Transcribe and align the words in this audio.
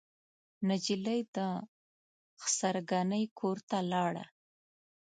نجلۍ 0.67 1.21
د 1.35 1.37
خسر 2.41 2.75
ګنې 2.89 3.21
کورته 3.39 3.77
لاړه. 3.91 4.25